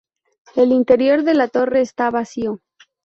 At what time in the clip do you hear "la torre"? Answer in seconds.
1.35-1.81